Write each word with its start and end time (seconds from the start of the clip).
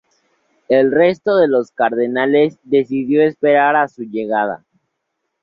El 0.67 0.91
resto 0.91 1.37
de 1.37 1.47
los 1.47 1.69
cardenales 1.69 2.57
decidió 2.63 3.21
esperar 3.21 3.75
a 3.75 3.87
su 3.87 4.01
llegada. 4.01 4.65